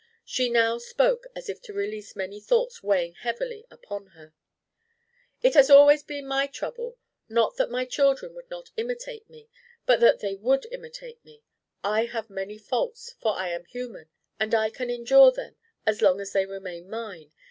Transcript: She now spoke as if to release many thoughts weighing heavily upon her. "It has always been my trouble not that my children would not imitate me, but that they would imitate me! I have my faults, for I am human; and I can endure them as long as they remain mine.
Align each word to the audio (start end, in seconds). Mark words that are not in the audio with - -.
She 0.25 0.49
now 0.49 0.79
spoke 0.79 1.27
as 1.35 1.47
if 1.47 1.61
to 1.61 1.73
release 1.73 2.15
many 2.15 2.39
thoughts 2.39 2.81
weighing 2.81 3.13
heavily 3.13 3.67
upon 3.69 4.07
her. 4.17 4.33
"It 5.43 5.53
has 5.53 5.69
always 5.69 6.01
been 6.01 6.25
my 6.25 6.47
trouble 6.47 6.97
not 7.29 7.57
that 7.57 7.69
my 7.69 7.85
children 7.85 8.33
would 8.33 8.49
not 8.49 8.71
imitate 8.77 9.29
me, 9.29 9.47
but 9.85 9.99
that 9.99 10.17
they 10.19 10.33
would 10.33 10.65
imitate 10.71 11.23
me! 11.23 11.43
I 11.83 12.05
have 12.05 12.31
my 12.31 12.57
faults, 12.57 13.13
for 13.19 13.35
I 13.35 13.49
am 13.49 13.65
human; 13.65 14.09
and 14.39 14.55
I 14.55 14.71
can 14.71 14.89
endure 14.89 15.31
them 15.31 15.55
as 15.85 16.01
long 16.01 16.19
as 16.19 16.33
they 16.33 16.47
remain 16.47 16.89
mine. 16.89 17.31